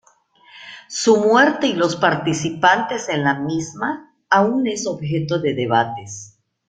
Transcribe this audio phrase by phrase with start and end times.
[0.89, 6.39] Su muerte y los participantes en la misma, aún es objeto de debates.